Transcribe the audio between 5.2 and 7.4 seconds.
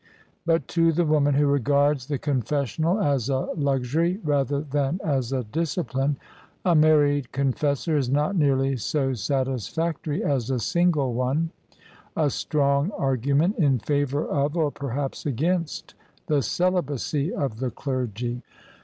a discipline, a married